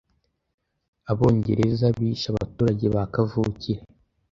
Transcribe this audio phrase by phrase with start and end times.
[1.11, 3.81] Abongereza bishe abaturage ba kavukire